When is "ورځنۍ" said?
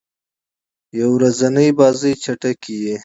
1.17-1.69